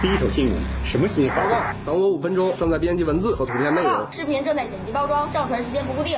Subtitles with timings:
[0.00, 0.54] 第一手新闻，
[0.84, 1.34] 什么新闻？
[1.34, 4.06] 报告，等我五分钟，正在编辑文字和图片内容。
[4.12, 6.16] 视频正在剪辑包装，上传时间不固定。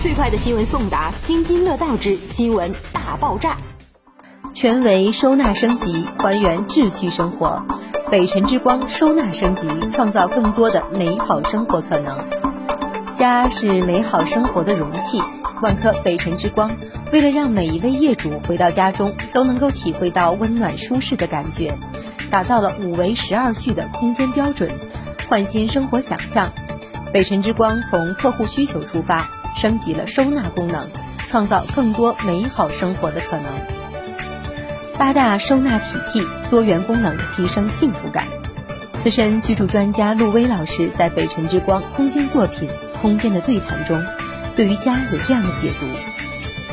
[0.00, 3.58] 最快的新闻送达，津津乐道之新闻大爆炸。
[4.54, 7.62] 全维收纳升级，还原秩序生活。
[8.10, 12.16] 北辰之光收纳升级，创造更多的美好生活可能。
[13.12, 15.20] 家是美好生活的容器。
[15.62, 16.70] 万科北辰之光，
[17.12, 21.74] 为了让每一位业主回到家中都能够体会到温暖舒适的感觉，
[22.30, 24.70] 打造了五维十二序的空间标准，
[25.28, 26.52] 焕新生活想象。
[27.12, 30.86] 北辰之光从客户需求出发，升级了收纳功能，
[31.28, 33.50] 创造更多美好生活的可能。
[34.98, 38.26] 八大收纳体系，多元功能，提升幸福感。
[38.92, 42.68] 资深居住专家陆威老师在北辰之光空间作品
[43.00, 44.02] 《空间的对谈》中。
[44.56, 45.86] 对于家有这样的解读：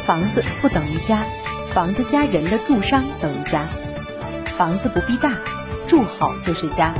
[0.05, 1.23] 房子不等于家，
[1.69, 3.67] 房子加人的住商等于家。
[4.57, 5.39] 房子不必大，
[5.87, 6.93] 住好就是家。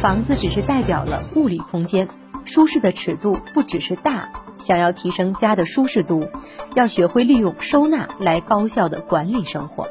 [0.00, 2.08] 房子只是代表了物理空间，
[2.46, 4.30] 舒适的尺度不只是大。
[4.58, 6.30] 想要提升家的舒适度，
[6.74, 9.88] 要学会利用收纳来高效的管理生活。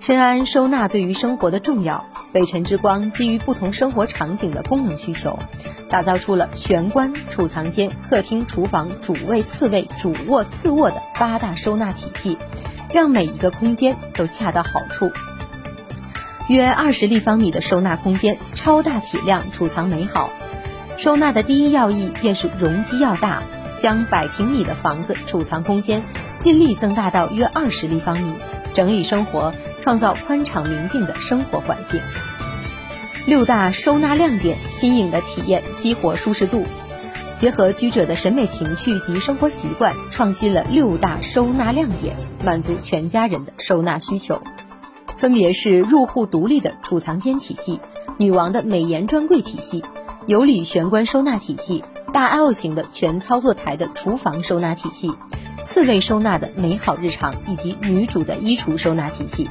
[0.00, 5.38] 深谙收纳对于生活的重要，北辰之光基于不同生活场景的功能需求。
[5.88, 12.38] 打造出了玄关、储藏间、客厅、厨房、主卫、次卫、主卧、次卧的八大收纳体系，
[12.92, 15.10] 让每一个空间都恰到好处。
[16.50, 20.30] 约二十立方米的收纳空间，超大体量储藏美好。
[20.98, 23.44] 收纳的第一要义便是容积要大，
[23.78, 26.02] 将百平米的房子储藏空间
[26.40, 28.34] 尽力增大到约二十立方米，
[28.74, 32.00] 整理生活，创造宽敞明净的生活环境。
[33.26, 36.64] 六大收纳亮点，新颖的体验，激活舒适度，
[37.38, 44.42] 结合居者的审美情趣及生活习惯，创新了六大收纳亮点，满足全家人的收纳需求。
[45.20, 47.78] 分别是入户独立的储藏间体系、
[48.16, 49.84] 女王的美颜专柜体系、
[50.26, 55.12] 有理玄关收纳体系、大 L 型的全操作台的厨房收纳体系、
[55.66, 59.50] 次卫收纳的美好日常以及女主的衣橱收纳体系。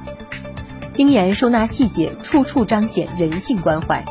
[0.91, 4.03] 精研收纳细节，处处彰显人性关怀。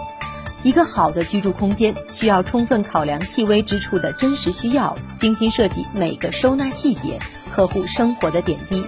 [0.63, 7.19] 一个好的居住空间需要充分考量细微之处的真实需要，精心设计每个收纳细节，
[7.51, 8.85] 呵护生活的点滴。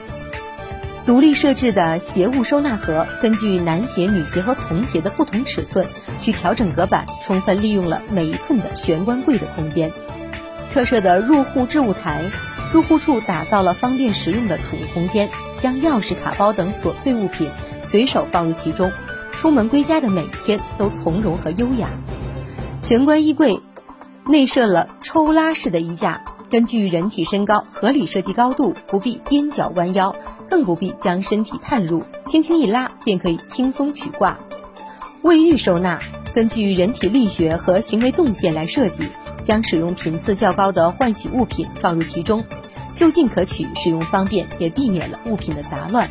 [1.11, 5.85] 独立设置的鞋物收纳盒，根据男鞋、女鞋和童鞋的不同尺寸
[6.21, 9.91] 去调整隔板，充分利用了每一寸的玄关柜的空间。
[10.73, 12.23] 特设的入户置物台，
[12.73, 15.29] 入户处打造了方便实用的储物空间，
[15.59, 17.51] 将钥匙、卡包等琐碎物品。
[17.83, 18.93] 随手放入其中，
[19.33, 21.89] 出门归家的每一天都从容和优雅。
[22.83, 23.59] 玄关衣柜
[24.27, 30.17] 内设了抽拉式的衣架，根据人体身高合理设计高度，不必踮脚弯腰，
[30.49, 34.37] 更不必将身体探入，轻轻一拉便可以轻松取挂。
[35.23, 36.01] 卫浴收纳
[36.35, 39.09] 根据人体力学和行为动线来设计，
[39.45, 42.45] 将使用频次较高的换洗物品放入其中，
[42.97, 46.11] 就近可取，使用方便，也避免了物品的杂乱。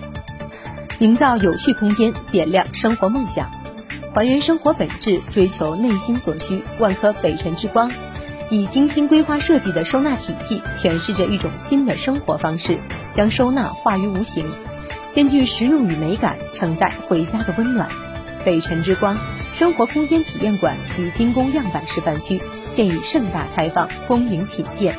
[0.99, 3.51] 营造有序空间，点亮生活梦想，
[4.13, 6.61] 还原生活本质，追求内心所需。
[6.79, 7.91] 万科北辰之光，
[8.51, 12.79] 以精心规划设计的收纳体系，诠释着一种新的生活方式，
[13.13, 14.49] 将收纳化于无形，
[15.11, 17.87] 兼具实用与美感，承载回家的温暖。
[18.43, 19.17] 北辰之光
[19.53, 24.97] 生活空间体验馆及精工样板示范区现已盛大开放，恭迎品鉴。